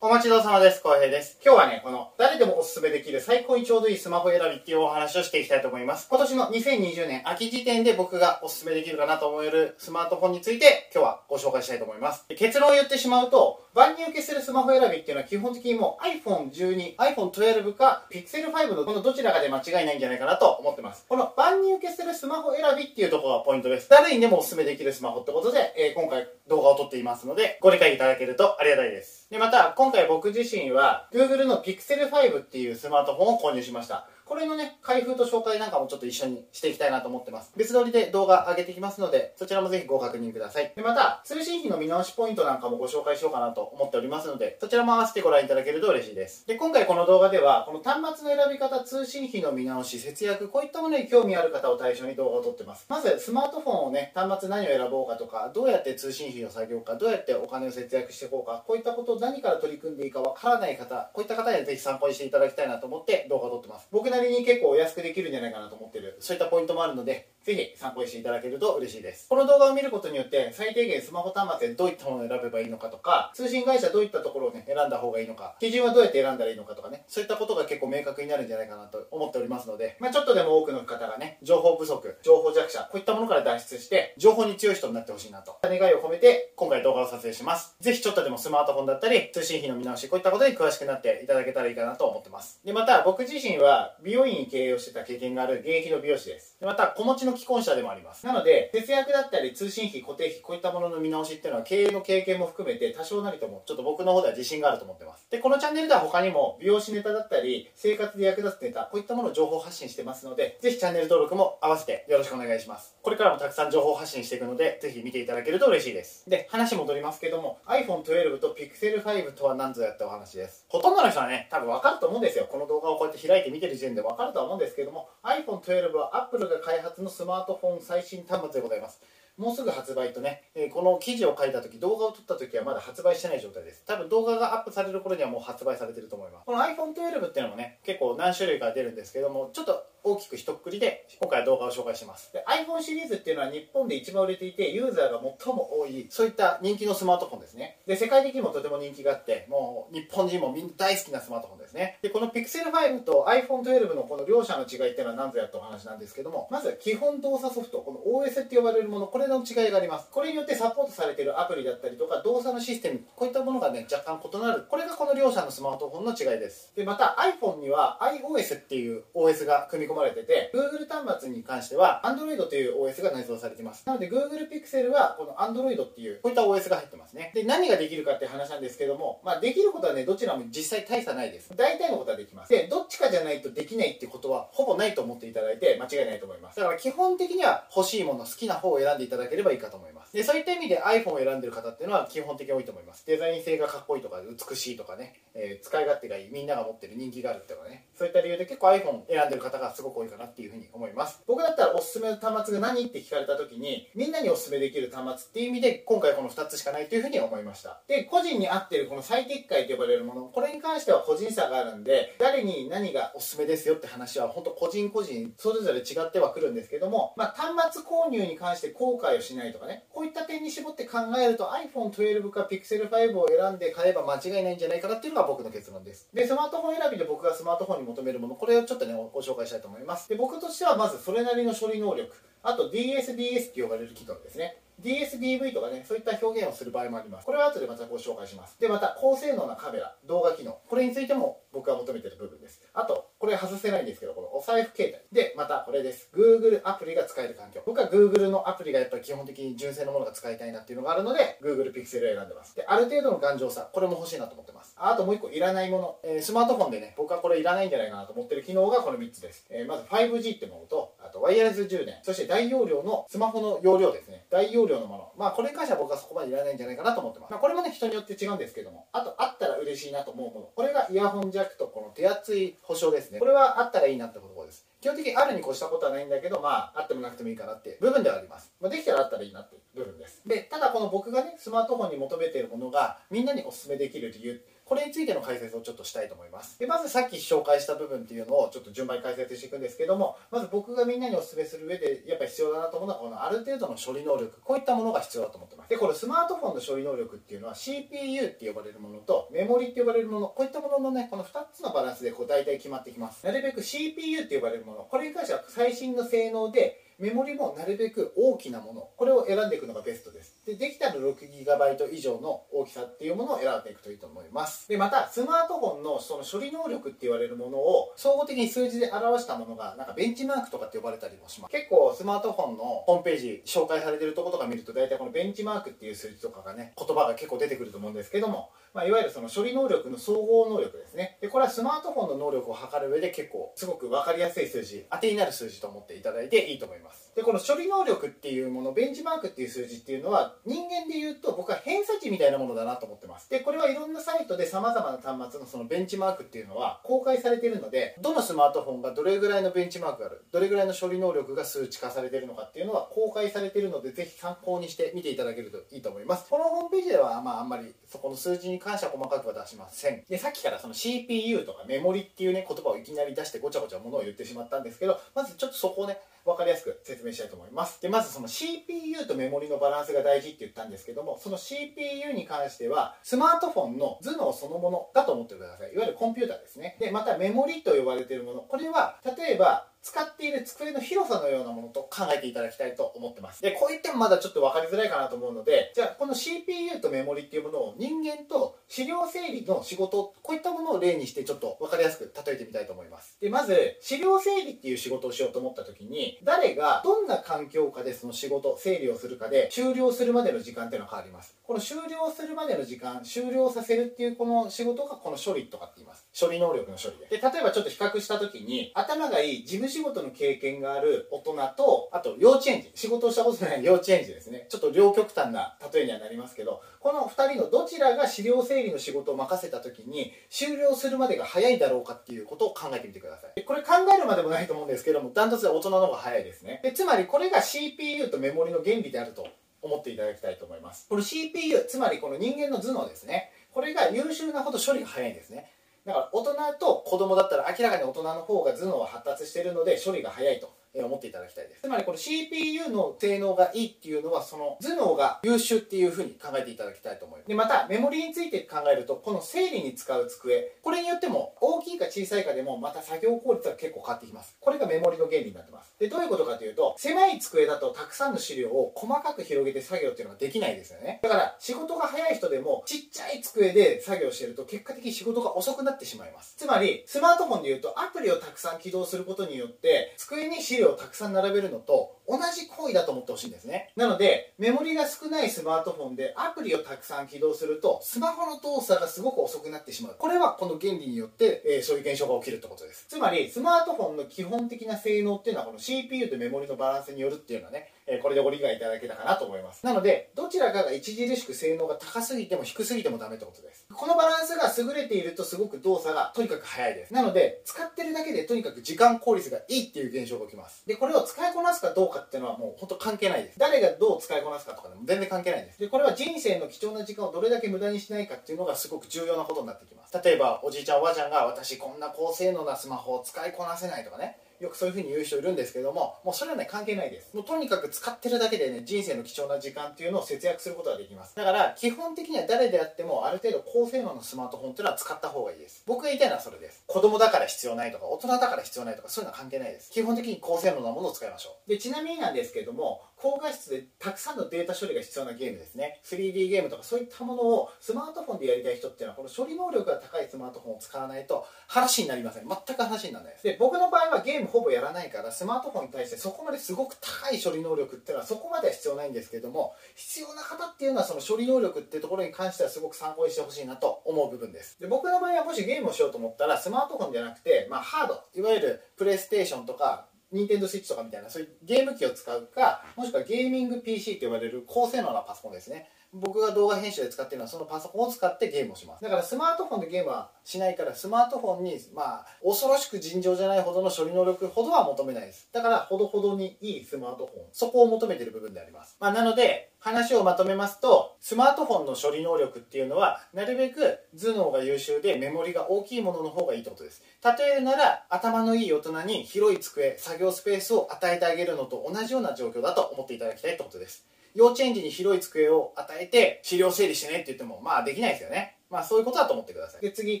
[0.00, 0.80] お待ちどうさまです。
[0.80, 1.40] 浩平です。
[1.44, 6.06] 今日はね、この誰でもおすすめできる最高にちょうどいいスマホ選びっていうお話をしていきたいと思います。
[6.08, 12.24] 今年の2020年秋時点で僕がおすすめできるかなと思えるスマートフォンについて今日はご紹介したいと思います。
[12.28, 21.06] 結論を言ってしまうと、万人受けするスマホ選びっていうのは基本的にもう iPhone12、iPhone12 か Pixel5 のこのどちらかで間違いないんじゃないかなと思ってます。
[21.08, 23.88] この万人受けするスマホ選びっていうところがポイントです。
[23.88, 29.28] 誰にでもおすすめできるスマホってことで、えー今回動画を撮っていますので、ご理解いただけるとありがたいです。
[29.30, 34.08] で、また、今回僕自身は、Google の Pixel 5っていうスマートフォンを購入しました。
[34.28, 37.50] これのね、開封と紹介なんかもちょっと一緒にしていきたいなと思ってます。
[37.56, 40.70] 別撮りで動画上げていきますので、そちらもぜひご確認ください。
[40.76, 46.46] で、また、通信費の見直しポイントなんかもご紹介しようかなと思っておりますので、そちらも合わせてご覧いただけると嬉しいです。
[46.46, 52.84] で、今回この動画では、この端末の選び方、通信費の見直し、節約、こういったものに興味ある方を対象に動画を撮ってます。
[52.88, 63.88] まず、スマートフォンをね、端末何を選ぼうかとか、どうやって通信費を下げようか、どうやってお金を節約していこうか、こういったことを何から取り組んでいいかわからない方、こういった方にはぜひ参考にしていただきたいなと思って動画を撮ってます。
[63.90, 69.26] 僕なりに結構お安くできるんじゃないかなと思ってる、そういったポイントもあるので、ぜひ参考にしていただけると嬉しいです。
[69.28, 87.76] この動画を見ることによって、最低限スマホ端末でどういったものを選べばいいのかとか、通信会社どういったところをね、選んだ方がいいのか、基準はどうやって選んだらいいのかとかね、そういったことが結構明確になるんじゃないかなと思っておりますので、まあちょっとでも多くの方がね、情報不足、情報弱者、こういったものから脱出して、情報に強い人になってほしいなと、願いを込めて、今回動画を撮影します。
[87.80, 92.60] ぜひちょっとでもスマートフォンだったり、通信費の見直し、こういったことに詳しくなっていただけたらいいかなと思ってます。
[92.64, 96.56] で、また僕自身は美容院に経営をしてた経験がある現役の美容師です。
[96.58, 98.24] でまた、子持ちの既婚者でもあります。
[98.24, 105.26] なので、節約だったり通信費、固定費、こういったものの見直しっていうのは経営の経験も含めて多少なりともちょっと僕の方では自信があると思ってます。
[105.30, 112.96] で、このチャンネルでは他にも美容師ネタだったり、生活で役立つネタ、こういったものを情報発信してますので、ぜひチャンネル登録も合わせてよろしくお願いします。
[113.02, 116.24] これからもたくさん情報発信していくので、ぜひ見ていただけると嬉しいです。
[116.30, 120.64] で、話戻りますけども、iPhone12 と Pixel5 とは何ぞやったお話です。
[120.68, 122.48] ほとんどの人はね、多分わかると思うんですよ。
[122.50, 129.02] この動画をこうやって開いて見てる時点ででわかるとは思うんですけども、iPhone12 は Apple が開発のスマートフォン最新端末でございます。
[129.38, 142.32] もうすぐ発売とね、えーこの記事を書いた時動画を撮った時はまだ発売してない状態です多分動画がアップされる頃にはもう発売されてると思いますこの iPhone12 っていうのもね結構何種類か出るんですけどもちょっと大きく一括りで今回は動画を紹介します。
[142.32, 146.06] で iPhone シリーズっていうのは日本で一番売れていてユーザーが最も多い。
[146.10, 147.78] そういった人気のスマートフォンですね。
[147.86, 151.98] で世界的にもとても人気があってもう日本人もみんな大好きなスマートフォンですね。
[152.02, 160.08] でこの Pixel5 と iPhone12 のこの両者の違いっていうのは何ぞやってお話なんですけどもまず基本動作ソフトこの OS って呼ばれるものこれの違いがあります。
[160.10, 164.64] これによってサポートされているアプリだったりとか動作のシステムこういったものがね若干異なる。
[164.68, 166.72] これがこの両者のスマートフォンの違いです。
[166.76, 173.84] でまた iPhone には iOS っていう OS が組み込まれてて Google 端末に関しては Android という OS が内蔵されてます。
[173.86, 177.32] なので Google Pixel はこの Android っていうこういった OS が入ってますね。
[177.34, 181.50] で何ができるかって話なんですけどもまあできることはねどちらも実際大差ないです。
[181.56, 182.50] 大体のことはできます。
[182.50, 186.56] でどっちかじゃないとできないってことはほぼないと思っていただいて間違いないと思います。
[186.56, 190.12] だから基本的には欲しいもの好きな方を選んでいただければいいかと思います。
[190.12, 193.06] でそういった意味で iPhone を選んでる方っていうのは基本的に多いと思います。
[193.06, 196.30] デザイン性がかっこいいとか美しいとかね、えー使い勝手がいい。
[196.30, 197.86] みんなが持ってる人気があるっていうかね。
[197.94, 201.22] そういった理由で結構 iPhone 選んでる方がすごく多いかなっていうふうに思います。
[201.24, 207.80] 僕だったらおすすめの端末が何って聞かれた時にみんなにおすすめできる端末っていう意味で今回この2つしかないというふうに思いました。
[207.86, 226.08] で個人に合ってるこの最適解と呼ばれるものこれに関しては個人差があるんで誰に何がおすすめですよって話は本当個人個人それぞれ違ってはくるんですけども、まあ、端末購入に関して後悔をしないとかねこういった点に絞って考えると iPhone12 か Pixel5 を選んで買えば間違いないんじゃないかなっていうのが僕の結論です。
[226.12, 229.67] でスマートフォン選びで僕がスマートフォンに求めるものこれをちょっとねご紹介したいと思います。
[229.68, 232.12] 思いますで僕としてはまずそれなりの処理能力
[232.42, 237.26] あと DSDS って呼ばれる機能ですね DSDV とかね、そういった表現をする場合もあります。
[237.26, 238.60] これは後でまたご紹介します。
[238.60, 240.58] で、また、高性能なカメラ、動画機能。
[240.68, 242.60] これについても僕が求めてる部分です。
[242.74, 245.16] あと、これ外せないんですけど、このお財布携帯。
[245.20, 246.08] で、またこれです。
[246.14, 247.62] Google アプリが使える環境。
[247.66, 252.54] 僕は Google のアプリがやっぱり基本的に純正のものが使いたいなっていうのがあるので、Google Pixel を選んでます。
[252.54, 253.68] で、ある程度の頑丈さ。
[253.72, 254.74] これも欲しいなと思ってます。
[254.76, 255.98] あともう一個いらないもの。
[256.02, 259.46] えースマートフォンでね、僕はこれいらないんじゃないかなと思ってる機能がこの3つです。
[259.50, 261.94] えーまず 5G ってものと、あとワイヤレス充電。
[262.02, 264.26] そして大容量のスマホの容量ですね。
[264.30, 265.12] 大容量のもの。
[265.16, 267.30] まあこれに関しては僕はそこまでいらないんじゃないかなと思ってます。
[267.30, 268.86] まあこれもね、人によって違うんですけども。
[268.92, 270.46] あと、あったら嬉しいなと思うもの。
[270.54, 273.18] これがイヤホン弱とこの手厚い保証ですね。
[273.18, 274.66] これはあったらいいなってことです。
[274.80, 278.52] 基本的にあるに越したことはないんだけど、まあ、あってもなくてもいいかなって部分ではあります。
[278.60, 280.22] まあ、できたらあったらいいなっていう部分です。
[280.26, 286.58] で、ただこの僕がね、スマートフォンに求めているものが、みんなにお勧めできる理由、これについての解説をちょっとしたいと思います。
[286.58, 295.70] でまずさっき紹介した部分っていうのをちょっと順番に解説していくんですけどもまず僕がみんなにお勧めする上でやっぱり必要だなと思うのはこのある程度の処理能力こういったものが必要だと思ってます。
[295.70, 303.24] でこれスマートフォンの処理能力っていうのは CPU って呼ばれるものとメモリって呼ばれるものこういったもののねこの2つのバランスでこう大体決まってきます。
[303.24, 310.37] なるべく CPU って呼ばれるものこれに関しては最新の性能でメモリもなるべく大きなものこれを選んでいくのがベストです。
[310.48, 314.66] でできたら 6GB 以上の大きさっていうものを選んでいくといいと思います。
[314.66, 321.52] でまたスマートフォンのその処理能力って言われるものを総合的に数字で表したものがなんかベンチマークとかって呼ばれたりもします。
[321.52, 331.18] 結構スマートフォンのホームページ紹介されてるとことか見ると大体このベンチマークっていう数字とかがね言葉が結構出てくると思うんですけどもまあ、いわゆるその処理能力の総合能力ですね。
[331.20, 337.12] でこれはスマートフォンの能力を測る上で結構すごく分かりやすい数字当てになる数字と思っていただいていいと思います。
[337.16, 343.30] でこの処理能力っていうものベンチマークっていう数字っていうのは人間で言うと僕は偏差値みたいなものだなと思ってます。
[343.30, 356.28] でこれはいろんなサイトで様々な端末のそのベンチマークっていうのは公開されているのでどのスマートフォンがどれぐらいのベンチマークがあるどれぐらいの処理能力が数値化されているのかっていうのは公開されているのでぜひ参考にして見ていただけるといいと思います。
[356.28, 360.04] このホームページではまああんまりそこの数字に関しては細かくは出しません。
[360.08, 367.80] でさっきからその CPU とかメモリっていうね言葉をいきなり出してごちゃごちゃものを言ってしまったんですけどまずちょっとそこをね分かりやすく説明したいと思います。
[367.80, 375.72] でまずその CPU とメモリのバランスが大事って言ったんですけどもその CPU に関してはスマートフォンの頭脳そのものだと思ってください。
[375.72, 376.76] いわゆるコンピューターですね。
[376.80, 378.40] でまたメモリと呼ばれているもの。
[378.40, 383.42] これは例えば使っている机の広さのようなものと考えていただきたいと思ってます。
[383.42, 393.16] でこういってもまだちょっと分かりづらいかなと思うのでじゃあこの CPU とメモリっていうものを人間と資料整理の仕事こういったものを例にしてちょっと分かりやすく例えてみたいと思います。
[393.20, 401.36] でまず資料整理っていう仕事をしようと思った時に誰がどんな環境下でその仕事整理をするかで終了するまでの時間っていうのは変わります。
[401.44, 406.06] この終了するまでの時間終了させるっていうこの仕事がこの処理とかって言います。
[406.18, 407.18] 処理能力の処理で。
[407.18, 412.70] で例えばちょっと比較した時に頭がいい事務仕事の経験がある大人とあと幼稚園児。
[412.74, 414.46] 仕事をしたことない幼稚園児ですね。
[414.48, 423.44] ちょっと両極端な例えにはなりますけどこの2人のどちらが資料整理の仕事を任せた時に終了するまでが早いだろうかっていうことを考えてみてください。
[423.44, 426.60] これ考えるまでもないと思うんですけどもダントツで大人の方が早いですね。
[426.62, 429.26] でつまりこれが CPU とメモリの原理であると
[429.60, 430.86] 思っていただきたいと思います。
[430.88, 433.32] この CPU つまりこの人間の頭脳ですね。
[433.52, 435.50] これが優秀なほど処理が早いんですね。
[435.88, 440.57] だから大人と子供だったら明らかに大人の方が頭脳は発達しているので処理が早いと。
[440.74, 441.62] 思っていただきたいです。
[441.62, 447.28] つまりこの CPU の性能がいいっていうのはその頭脳が優秀っていうふうに考えていただきたいと思います。
[447.28, 454.36] でまたメモリについて考えるとこの整理に使う机これによっても大きいか小さいかでもまた作業効率が結構変わってきます。
[454.40, 455.74] これがメモリの原理になってます。
[455.78, 461.00] でどういうことかというと狭い机だとたくさんの資料を細かく広げて作業っていうのができないですよね。
[461.02, 466.34] だから仕事が早い人でもちっちゃい机で作業してると結果的に仕事が遅くなってしまいます。
[466.36, 473.70] つまりスマートフォンでいうとアプリをたくさん起動することによって机に資料をたくさん並べるのと同じ行為だと思ってほしいんですね。
[473.76, 479.96] なのでメモリが少ないスマートフォンでアプリをたくさん起動するとスマホの動作がすごく遅くなってしまう。
[479.98, 482.86] これはこの原理によって、えー、そういう現象が起きるってことです。
[482.88, 489.64] つまりスマートフォンの基本的な性能っていうのはこの CPU とメモリのバランスによるっていうのはねえこれでご理解いただけたかなと思います。
[489.64, 493.66] なのでどちらかが著しく性能が高すぎても低すぎてもダメってことです。
[493.72, 496.92] このバランスが優れているとすごく動作がとにかく早いです。
[496.92, 500.66] なので使ってるだけでとにかく時間効率がいいっていう現象が起きます。
[500.66, 503.38] でこれを使いこなすかどうかっていうのはもう本当関係ないです。
[503.38, 505.58] 誰がどう使いこなすかとかでも全然関係ないです。
[505.58, 510.00] でこれは人生の貴重な時間をどれだけ無駄にしないかっていうのがすごく重要なことになってきます。
[510.04, 514.18] 例えばおじいちゃんおばあちゃんが私こんな高性能なスマホを使いこなせないとかね。
[514.40, 517.14] よくそういうふうに言う人いるんですけどももうそれはね関係ないです。
[517.14, 521.16] もうとにかく使ってるだけでね人生の貴重な時間っていうのを節約することができます。
[521.16, 525.64] だから基本的には誰であってもある程度高性能のスマートフォンっていうのは使った方がいいです。
[525.66, 526.62] 僕が言いたいのはそれです。
[526.66, 529.70] 子供だから必要ないとか大人だから必要ないとかそういうのは関係ないです。
[529.70, 531.50] 基本的に高性能なものを使いましょう。
[531.50, 535.80] でちなみになんですけども高画質でたくさんのデータ処理が必要なゲームですね。
[535.84, 542.28] 3D ゲームとかそういったものをスマートフォンでやりたい人っていうのはこの処理能力が高いスマートフォンを使わないと話になりません。
[542.28, 543.24] 全く話にならないです。
[543.24, 554.60] で僕の場合はゲームほぼやらないからスマートフォンに対してそこまですごく高い処理能力っていうのはそこまでは必要ないんですけども必要な方っていうのはその処理能力っていうところに関してはすごく参考にしてほしいなと思う部分です。
[554.60, 558.02] で僕の場合はもしゲームをしようと思ったらスマートフォンじゃなくて、まあ、ハード。
[558.14, 565.68] いわゆるプレイステーションとかニンテンドスイッチとかみたいなそういうゲーム機を使うかもしくはゲーミング PC と呼ばれる高性能なパソコンですね。
[565.92, 568.82] 僕が動画編集で使ってるのはそのパソコンを使ってゲームをします。
[568.84, 575.28] だからスマートフォンでゲームはしないからスマートフォンにまあ恐ろしく尋常じゃないほどの処理能力ほどは求めないです。
[575.32, 577.26] だからほどほどにいいスマートフォン。
[577.32, 586.82] そこを求めてる部分であります、まあ、なので話をまとめますとスマートフォンの処理能力っていうのはなるべく頭脳が優秀でメモリが大きいものの方がいいってことです。
[587.02, 593.86] 例えるなら頭のいい大人に広い机作業スペースを与えてあげるのと同じような状況だと思っていただきたいってことです。
[594.14, 598.36] 幼稚園児に広い机を与えて資料整理してねって言ってもまあできないですよね。
[598.50, 599.60] まあそういうことだと思ってください。
[599.60, 600.00] で次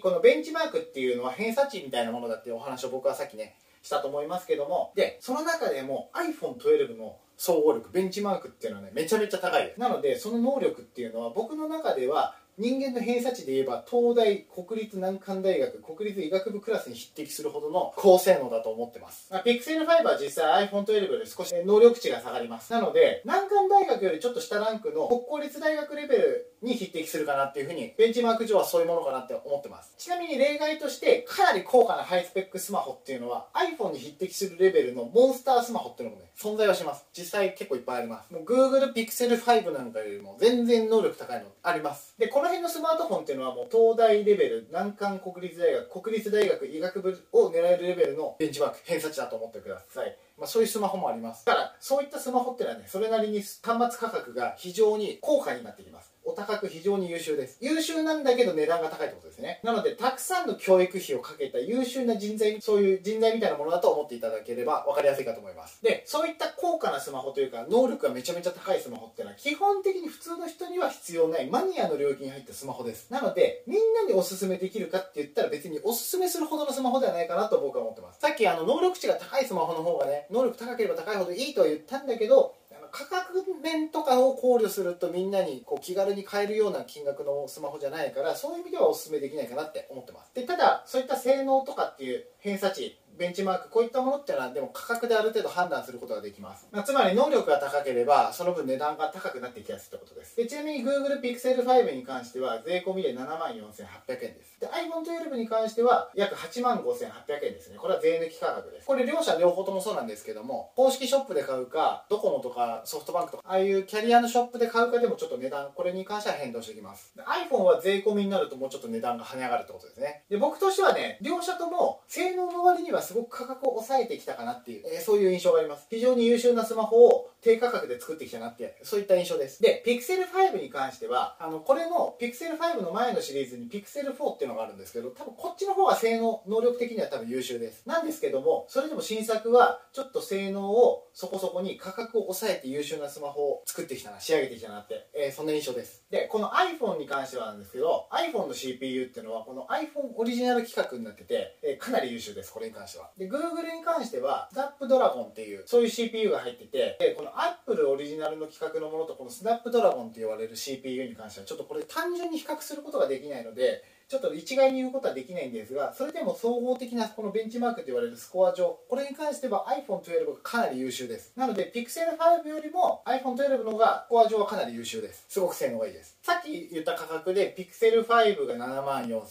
[0.00, 4.92] このベンチマークっていうのは偏差値みたいなものだっていうお話を僕はさっきねしたと思いますけども。
[4.94, 9.80] でその中でも iPhone12 の総合力ベンチマークっていうのはねめちゃめちゃ高いです。
[9.80, 22.72] なのでその能力っていうのは僕の中では人間の偏差値で言えば東大国立難関大学国立医学部クラスに匹敵するほどの高性能だと思ってます、まあ、ピクセル5は実際 iPhone12 で少し能力値が下がります。
[22.72, 29.94] なので難関大学よりちょっと下ランクの国公立大学レベルに匹敵するかなっていうふうにベンチマーク上はそういうものかなって思ってます。
[29.98, 37.04] ちなみに例外としてかなり高価なハイスペックスマホっていうのは iPhone に匹敵するレベルのモンスタースマホっていうのもね存在はします。
[37.12, 38.32] 実際結構いっぱいあります。
[38.32, 42.14] もう Google Pixel 5なんかよりも全然能力高いのあります。
[42.18, 50.16] でこの辺のスマートフォンっていうのはもう東大レベル難関国立大学国立大学医学部を狙えるレベルのベンチマーク偏差値だと思ってください。
[50.38, 51.44] まあ、そういうスマホもあります。
[51.44, 56.12] だからそういったスマホってのはねそれなりに端末価格が非常に高価になってきます。
[56.28, 57.56] お高く非常に優秀です。
[57.62, 59.60] 優秀なんだけど値段が高いってことですね。
[59.64, 65.82] なのでたくさんの教育費をかけた優秀な人材そういう人材みたいなものだと思っていただければ分かりやすいかと思います。
[65.82, 73.10] でそういった高価なスマホというか能力がめちゃめちゃ高いスマホってのは基本的に普通の人には必要ないマニアの領域に入ったスマホです。
[73.10, 78.20] なのでみんなにおすすめできるかって言ったら別におすすめするほどのスマホではないかなと僕は思ってます。
[78.20, 82.54] さっきあの能力値が高いスマホの方がね能力高ければ高いほどいいとは言ったんだけど
[82.90, 90.34] 価格面とかを考慮するとみんなにこう気軽に買えるような金額のスマホじゃないからそういう意味ではおすすめできないかなって思ってます。
[90.34, 100.36] でただそういった性能とかっていう偏差値ベンチマークこういったものってのはでも価格である程度判断することができます、まあ、つまり能力が高ければその分値段が高くなっていきやすいってことです。
[100.36, 104.60] でちなみに Google Pixel 5に関しては税込みで7万4800円です。
[104.60, 107.78] で iPhone12 に関しては約8万5800円ですね。
[107.78, 108.86] これは税抜き価格です。
[108.86, 117.12] これ両者両方ともそうなんですけども公式ショップで買うかドコモとかソフトバンクとかああいうキャリアのショップで買うかでもちょっと値段これに関しては変動してきます。
[117.18, 120.22] iPhone は税込みになるともうちょっと値段が跳ね上がるってことですね。
[120.28, 125.86] で僕としてはね両者とも性能の割にはすごく価格を抑えてきたかなっていう、えー、そういう印象があります。
[125.88, 129.62] 非常に優秀なスマホを低価格で作ってきたなってそういった印象です。
[129.62, 137.86] で Pixel 5に関してはあのこれの Pixel 5の前のシリーズに Pixel 4っていうのがあるんですけど多分こっちの方が性能能力的には多分優秀です。
[137.86, 146.04] なんですけどもそれでも新作はちょっと性能をそこそこに価格を抑えて優秀なスマホを作ってきたな仕上げてきたなって、えー、そんな印象です。
[146.10, 152.52] でこの iPhone に関してはなんですけど iPhone の CPU っていうのはこの iPhone オリジナル規格になってて、えー、かなり優秀です。
[152.52, 152.97] これに関しては。
[153.16, 171.32] で Google に関しては Snapdragon っていうそういう CPU が入っててでこの Apple オリジナルの規格のものとこの Snapdragon って言われる CPU に関してはちょっとこれ単純に比較することができないのでちょっと一概に言うことはできないんですがそれでも総合的なこのベンチマークと言われるスコア上これに関しては iPhone12 がかなり優秀です。
[171.36, 175.26] なので Pixel 5よりも iPhone12 の方がスコア上はかなり優秀です。
[175.28, 176.16] すごく性能がいいです。
[176.22, 179.26] さっき言った価格で Pixel 5が7万4800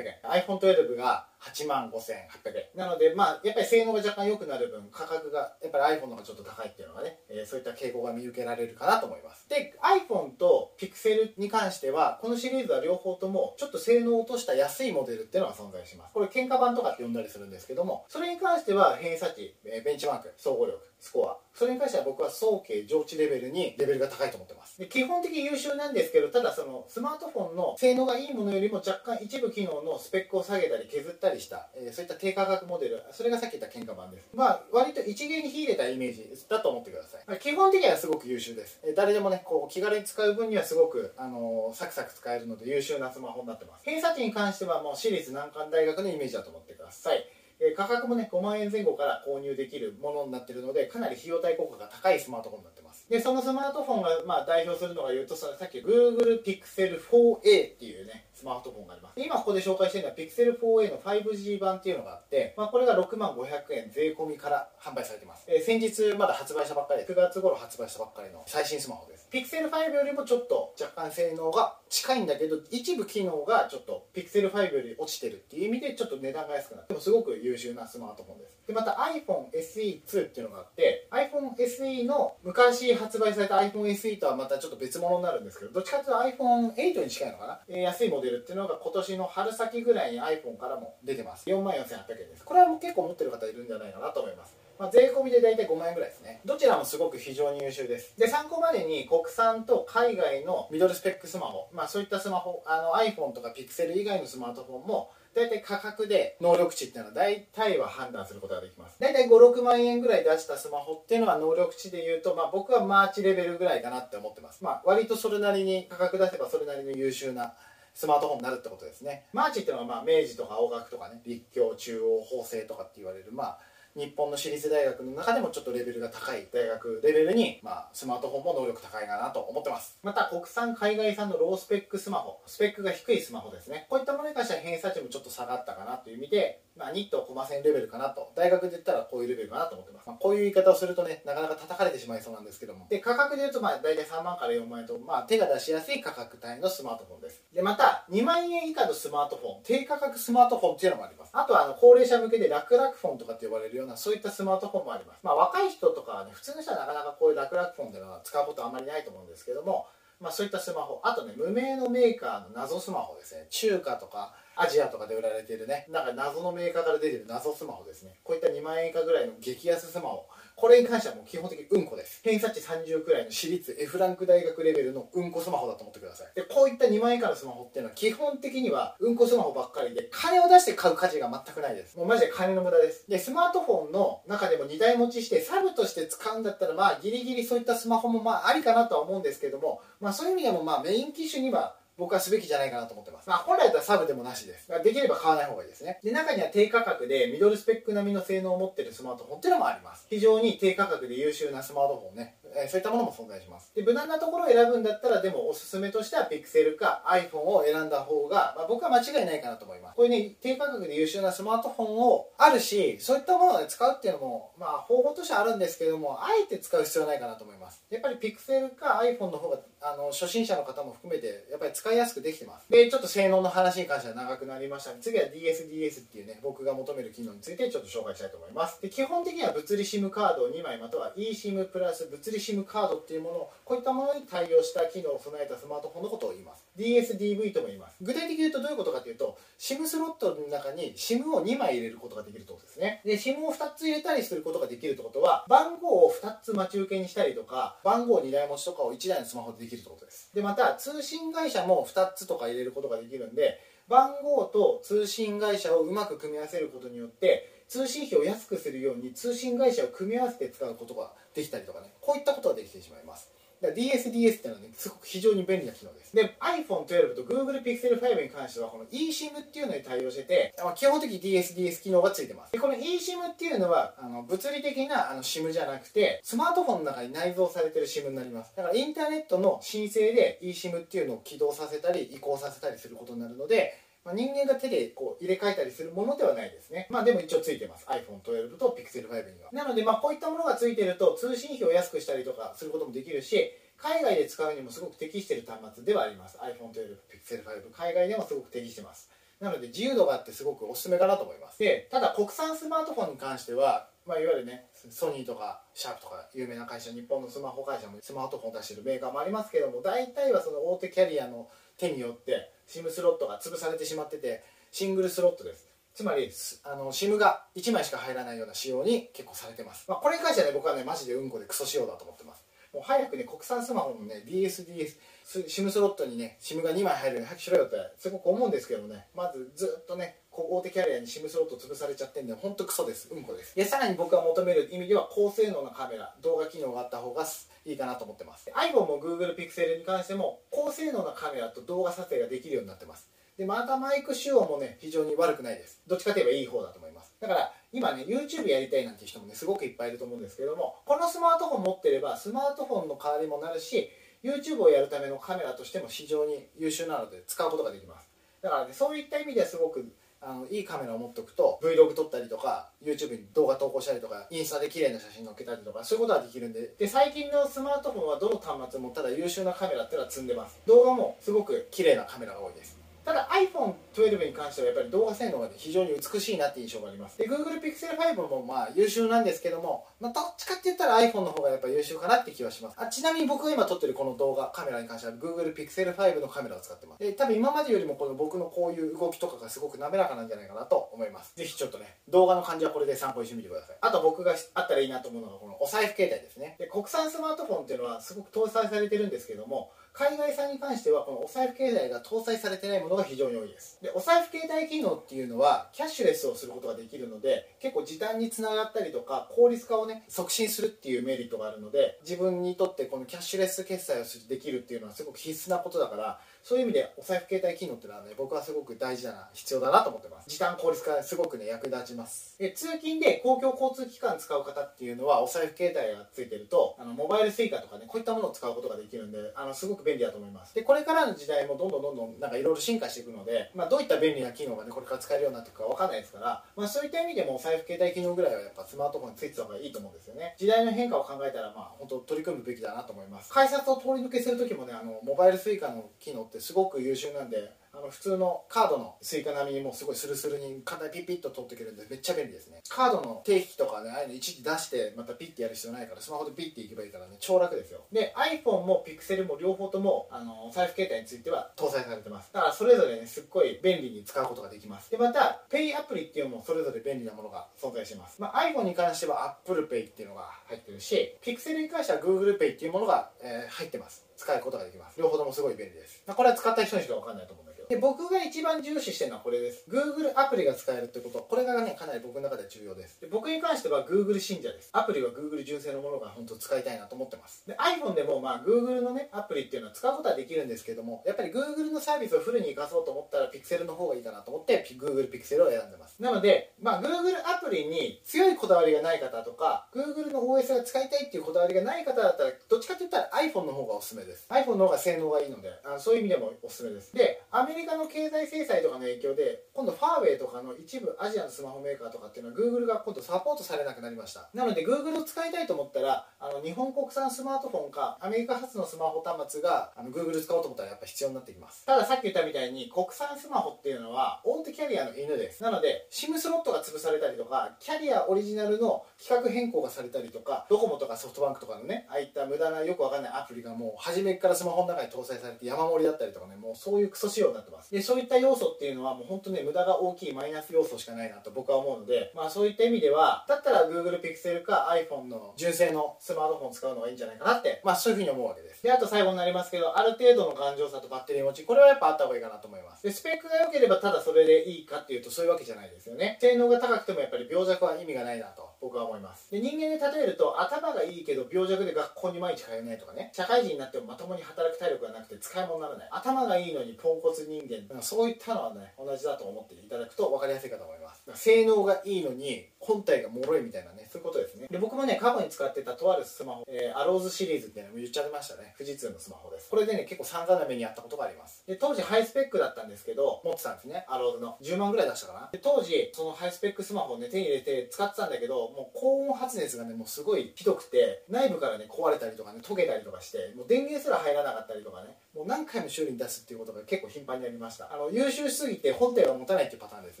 [0.04, 0.16] 円。
[0.24, 2.64] iPhone12 が8万5800円。
[2.74, 9.48] なのでまあやっぱり性能が若干良くなる分価格がやっぱり iPhone の方がちょっと高いっていうのがね、えー、そういった傾向が見受けられるかなと思います。
[9.48, 16.14] で iPhone と Pixel に関してはこのシリーズは両方ともちょっと性能を落とした安いモデルっていうのが存在します。
[16.14, 20.78] これ喧嘩版とかって呼んだりするんですけどもそれに関しては偏差値ベンチマーク総合力。
[21.00, 21.36] スコア。
[21.54, 24.78] それに関しては僕は早期上智レベルにレベルが高いと思ってます。
[24.78, 33.02] で基本的に優秀なんですけどただそのスマートフォンの性能がいいものよりも若干一部機能のスペックを下げたり削ったりした、えー、そういった低価格モデル。
[33.10, 34.28] それがさっき言った喧嘩版です。
[34.34, 43.84] まあ割と一芸に秀でたイメージだと思ってください、まあ、基本的にはすごく優秀です、えー、誰でもねこう気軽に使う分にはすごく、あのー、サクサク使えるので優秀なスマホになってます。
[43.84, 47.26] 偏差値に関してはもう私立難関大学のイメージだと思ってください。
[47.60, 53.08] え価格もね5万円前後から購入できるものになってるのでかなり費用対効果が高いスマートフォンになってます。
[53.08, 59.20] でそのスマートフォンがまあ代表するのが言うとさっき Google Pixel 4a っていうねスマートフォンがあります。
[59.20, 69.28] 今ここで紹介しているのは Pixel 4a の 5G 版っていうのがあって、まあ、これが6万500円税込みから販売されています、えー、先日まだ発売したばっかりで9月頃発売したばっかりの最新スマホです。
[69.32, 78.58] Pixel 5よりもちょっと若干性能が近いんだけど一部機能がちょっと Pixel 5より落ちてるっていう意味でちょっと値段が安くなってもすごく優秀なスマートフォンです。
[78.68, 91.48] でまた iPhone SE2 っていうのがあって iPhone SE の昔発売された iPhone SE とはまたちょっと別物になるんですけどどっちかというと iPhone8 に近いのかな、えー、安いモデルっていうのが今年の春先ぐらいに iPhone からも出てます。
[91.48, 92.44] 4万4800円です。
[92.44, 94.56] これはもう結構持ってる方いるんじゃないかなと思います。
[94.78, 96.40] まあ、税込みで大体5万円ぐらいですね。
[96.44, 98.16] どちらもすごく非常に優秀です。
[98.16, 108.96] で参考までに国産と海外のミドルスペックスマホ、まあ、そういったスマホあの iPhone とか Pixel 以外のスマートフォンも大体価格で能力値っていうのは大体は判断することができます。
[109.00, 114.62] 大体56万円ぐらい出したスマホっていうのは能力値で言うと、まあ、僕はマーチレベルぐらいかなって思ってます。
[114.62, 117.54] まあ割とそれなりに価格出せばそれなりに優秀な
[117.98, 119.24] スマートフォンになるってことですね。
[119.32, 123.58] マーチっていうのはまあ明治とか青学とかね立教中央法政とかって言われるまあ
[123.96, 129.98] 日本の私立大学の中でもちょっとレベルが高い大学レベルに、まあ、スマートフォンも能力高いかなと思ってます。
[130.04, 133.88] また国産海外産のロースペックスマホスペックが低いスマホですね。
[133.90, 138.32] こういったものに関しては偏差値もちょっと下がったかなという意味でまあ、ニットコマ線レベルかなと。
[138.36, 142.86] 大学で言ったらこういうレベルかなと思ってます、まあ、こういう言い方をするとねなかなか叩かれてしまいそうなんですけども。
[142.88, 147.42] で価格で言うとまあ大体3万から4万円と、まあ、手が出しやすい価格帯のスマートフォンです。
[147.52, 151.30] でまた2万円以下のスマートフォン低価格スマートフォンっていうのもあります。
[151.32, 155.20] あとはあの高齢者向けで楽々フォンとかって呼ばれるようなそういったスマートフォンもあります。
[155.22, 159.86] まあ若い人とかね普通の人はなかなかこういう楽々フォンっていうのは使うことはあまりないと思うんですけども
[160.20, 161.00] まあ、そういったスマホ。
[161.04, 163.46] あとね無名のメーカーの謎スマホですね。
[163.50, 165.86] 中華とかアジアとかで売られているね。
[165.88, 168.18] なんか謎のメーカーから出てる謎スマホですね。
[168.24, 170.26] こういった2万円以下ぐらいの激安スマホ。
[170.56, 172.20] これに関してはもう基本的にうんこです。
[172.24, 176.26] 偏差値30くらいの私立 F ランク大学レベルのうんこスマホだと思ってください。
[176.34, 181.96] でこういった2万円以下のスマホっていうのは基本的にはうんこスマホばっかりで金を出して買う価値が全くないです。
[181.96, 183.08] もうマジで金の無駄です。
[183.08, 193.28] でスマートフォンの中でも2台持ちしてサブとして使うんだったらまあギリギリそういったスマホもまあありかなとは思うんですけどもまあそういう意味でもまあメイン機種には僕はすべきじゃないかなと思ってます。
[193.28, 194.68] まあ、本来だったらサブでもなしです。
[194.84, 195.98] できれば買わない方がいいですね。
[196.04, 200.06] で、中には低価格でミドルスペック並みの性能を持ってるスマートフォンっていうのもあります。
[200.08, 203.72] 非常に低価格で優秀なスマートフォンね、え、そういったものも存在します。
[203.74, 209.96] で、無難なところを選ぶんだったら、でもおすすめとしては Pixel か iPhone を選んだ方が、まあ、僕は間違いないかなと思います。
[209.96, 217.84] こういうね、低価格で優秀なスマートフォンをあるし、そういったものを、使うっていうのも、まあ、方法としてはあるんですけども、あえて使う必要ないかなと思います。
[217.90, 236.64] やっぱり Pixel か iPhone の方があの初心者の方も含めてやっぱり使いやすくできてますでちょっと性能の話に関しては長くなりました次は DSDS っていうね僕が求める機能についてちょっと紹介したいと思いますで基本的には物理 SIM カードを2枚または eSIM プラス物理 SIM カードっていうものをこういったものに対応した機能を備えたスマートフォンのことを言います。
[236.76, 237.96] DSDV とも言います。
[238.00, 243.02] 具体的に言うとどういうことかというと SIM スロットの中に SIM を2枚入れることができるってことですね。
[243.04, 250.30] で SIM を2つ入れたりすることができるってことは番号を2つ待ち受けにしたりとか番号2台持ちとかを1台のスマホでできるってことです。
[250.34, 266.14] でまた通信会社も2つとか入れることができるんで番号と通信会社をうまく組み合わせることによって通信費を安くするように通信会社を組み合わせて使うことができたりとかねこういったことができてしまいますだから DSDS っていうのはね、すごく非常に便利な機能です。
[266.14, 272.52] で、iPhone12 と Google Pixel 5に関しては、この eSIM っていうのに対応してて、基本的に DSDS 機能がついてます。
[272.52, 278.52] で、この eSIM っていうのは、あの物理的なあの SIM じゃなくて、スマートフォンの中に内蔵されてる SIM になります。
[278.56, 283.74] だからインターネットの申請で eSIM っていうのを起動させたり、移行させたりすることになるので、
[284.08, 286.86] まあ、人間が手でこう入れ替えたりするものではないですね。
[286.88, 287.84] まあでも一応ついてます。
[287.86, 289.50] iPhone12 と Pixel 5には。
[289.52, 299.08] なのでまあこういったものがついてると通信費を安くしたりとかすることもできるし、海外で使うにもすごく適している端末ではあります iPhone12 Pixel 5海外でもすごく適してます
[299.40, 315.68] なので自由度があってすごくおすすめかなと思いますでただ国産スマートフォンに関してはまあ、いわゆるねソニーとかシャープとか有名な会社日本のスマホ会社もスマートフォンを出してるメーカーもありますけども大体はその大手キャリアの手によって SIM スロットが潰されてしまっててシングルスロットです。
[315.94, 316.30] つまり
[316.62, 322.44] あの SIM が1枚しか入らないような仕様に結構されてます、まあ、これに関してはね僕はねマジでうんこでクソ仕様だと思ってます。
[322.72, 333.08] もう早くね国産スマホのね DSDS SIM スロットにね SIM が2枚入るように早くしろよってすごく思うんですけどねまずずっとね大手キャリアに SIM スロット潰されちゃってんでほんとクソです。
[333.10, 333.56] うんこです。
[333.56, 337.24] でさらに僕が求める意味では高性能なカメラ動画機能があった方が
[337.68, 338.50] いいかなと思ってます。
[338.54, 343.10] iPhone も Google Pixel に関しても高性能なカメラと動画撮影ができるようになってます。
[343.36, 345.80] でまたマイク仕様もね非常に悪くないです。
[345.86, 347.14] どっちかといえばいい方だと思います。
[347.20, 353.90] だから今ね YouTube やりたいなんて人もねすごくいっぱいいると思うんですけどもこのスマートフォン持ってればスマートフォンの代わりもなるし
[354.24, 358.08] YouTube をやるためのカメラとしても非常に優秀なので使うことができます。
[358.40, 366.74] だからねそういった意味ですごくあのいいカメラを持っておくと Vlog 撮ったりとか YouTube に動画投稿したりとかインスタで綺麗な写真載っけたりとかそういうことはできるんで。
[366.78, 370.58] で最近のスマートフォンはどの端末もただ優秀なカメラっていうのは積んでます。
[370.66, 372.77] 動画もすごく綺麗なカメラが多いです。
[373.08, 377.16] ただ iPhone12 に関してはやっぱり動画性能が非常に美しいなって印象があります。
[377.16, 382.76] で Google Pixel 5もまあ優秀なんですけども、まあ、どっちかって言ったら iPhone の方がやっぱ優秀かなって気はします。
[382.76, 386.98] あちなみに僕が今撮ってるこの動画カメラに関しては Google Pixel 5のカメラを使ってます。
[386.98, 391.34] で多分今までよりもこの僕のこういう動きとかがすごく滑らかなんじゃないかなと思います。
[391.34, 393.76] ぜひちょっとね動画の感じはこれで参考にしてみてください。
[393.80, 396.56] あと僕があったらいいなと思うのがこのお財布携帯ですね。
[396.58, 403.78] で国産スマートフォンっていうのはすごく搭載されてるんですけども海外産に関してはこのお財布携帯が搭載されてないものが非常に多いです。
[403.82, 420.30] でお財布携帯機能っていうのはキャッシュレスをすることができるので結構時短につながったりとか効率化をね促進するっていうメリットがあるので自分にとってこのキャッシュレス決済をできるっていうのはすごく必須なことだからそういう意味でお財布携帯機能っていうのはね僕はすごく大事だな必要だなと思ってます。
[420.30, 422.38] 時短効率化すごくね役立ちます。
[422.38, 430.54] で通勤で公共交通機関使う方っていうのはお財布携帯がついてるとあのモバイル Suica とかねこういったものを使うことができるんであのすごく便利だと思います。
[430.54, 440.34] でこれからの時代もどんどんどんどんなんかいろいろ進化していくので、まあ、どういった便利な機能がねこれから使えるようになっていくかわかんないですから、まあ、そういった意味でもお財布携帯機能ぐらいはやっぱスマートフォンについてた方がいいと思うんですよね。
[440.38, 443.30] 時代の変化を考えたらまあ本当取り組むべきだなと思います。
[443.30, 452.60] 改札を通り抜けする時もねあのモバイル Suica の機能ってすごく優秀なんであの普通のカードのスイカ並みにもうすごいスルスルに簡単にピッピッと取ってくれるんでめっちゃ便利ですね。
[452.68, 457.82] カードの定期とかねああいうの一時出してまたピッてやる必要ないからスマホでピッていけばいいからね超楽ですよ。
[457.92, 462.32] で iPhone も Pixel も両方ともあの財布携帯については搭載されてます。
[462.32, 464.90] だからそれぞれねすっごい便利に使うことができます。
[464.90, 474.07] でまた Pay アプリっていうのもそれぞれ便利なものが存在します、まあ、iPhone に関しては Apple Pay っていうのが入ってるし Pixel に関しては Google Pay っていうものが、えー、入ってます。
[474.18, 474.98] 使うことができます。
[475.00, 477.68] 両方ともすごい便利です、これは使った人にしか分かんないと思うんだけど。
[477.68, 479.64] で僕が一番重視してるのはこれです。
[479.70, 481.20] Google アプリが使えるってこと。
[481.20, 483.00] これがねかなり僕の中で重要です。
[483.00, 484.70] で僕に関しては Google 信者です。
[484.72, 487.46] アプリは Google 純正のものが本当使いたいなと思ってます。
[487.46, 496.02] で iPhone でもまあ Google のねアプリっていうのは使うことはできるんですけどもやっぱり Google のサービスをフルに活かそうと思ったら Pixel の方がいいかなと思って Google Pixel を選んでます。
[496.02, 504.07] なのでまあ Google アプリに強いこだわりがない方とか Google の OS が使いたいっていうこだわりがない方だったらどっちかって言ったら iPhone の方がおすすめ。
[504.07, 504.26] ですです。
[504.30, 506.94] iPhone の方が性能がいいのであのそういう意味でもおすすめです。
[506.94, 514.30] でアメリカの経済制裁とかの影響で今度ファーウェイとかの一部アジアのスマホメーカーとかっていうのは Google が今度サポートされなくなりました。
[514.34, 521.66] なので Google を使いたいと思ったらあの日本国産スマートフォンかアメリカ発のスマホ端末があの Google 使おうと思ったらやっぱ必要になってきます。
[521.66, 525.42] たださっき言ったみたいに国産スマホっていうのは大手キャリアの犬です。
[525.42, 537.72] なので SIM スロットが潰されたりとかキャリアオリジナルの規格変更がされたりとかドコモとかソフトバンクとかのねああいった無駄なよくわかんないアプリがもう始初めからスマホの中に搭載されて山盛りだったりとかねもうそういうクソ仕様になってます。
[537.72, 548.62] でそういった要素っていうのはもう本当ね無駄が大きいマイナス要素しかないなと僕は思うのでまあそういった意味ではだったら Google Pixel か iPhone の純正のスマートフォン使うのがいいんじゃないかなってまあそういうふうに思うわけです。
[548.62, 552.84] であと最後になりますけどある程度の頑丈さとバッテリー持ちこれはやっぱあった方がいいかなと思います。
[552.84, 556.18] でスペックが良ければただそれでいいかっていうとそういうわけじゃないですよね。
[556.20, 558.47] 性能が高くてもやっぱり病弱は意味がないなと。
[558.60, 559.30] 僕は思います。
[559.30, 563.10] で人間で例えると頭がいいけど病弱で学校に毎日通えないとかね。
[563.12, 565.88] 社会人になってもまともに働く体力がなくて使い物にならない。
[565.90, 567.80] 頭がいいのにポンコツ人間。
[567.82, 571.02] そういったのはね同じだと思っていただくと分かりやすいかと思います。
[571.14, 574.48] 性能がいいのに本体が脆いみたいなねそういうことですね。
[574.50, 578.54] で僕もね過去に使ってたとあるスマホ、えー、アローズシリーズっていうのも言っちゃいましたね。
[578.58, 579.50] 富士通のスマホです。
[579.50, 581.44] これでね結構散々な目にあったことがあります。
[581.46, 583.84] で当時ハイスペックだったんですけど持ってたんですね。
[583.88, 584.36] アローズの。
[584.42, 585.28] 10万ぐらい出したかな。
[585.32, 597.72] で当時そのハイスペックスマホをね手に入れて使ってたんだけどもう高温発熱がねもうすごいひどくて内部からね壊れたりとかね溶けたりとかしてもう電源すら入らなかったりとかねもう何回も修理に出すっていうことが結構頻繁にありました。
[597.72, 600.00] あの優秀すぎて本体が持たないっていうパターンです